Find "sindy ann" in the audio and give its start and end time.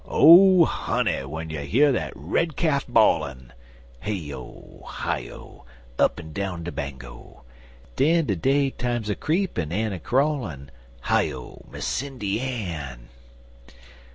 11.85-13.09